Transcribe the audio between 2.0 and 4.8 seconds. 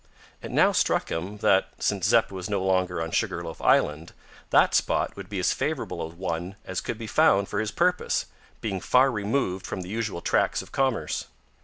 Zeppa was no longer on Sugar loaf Island, that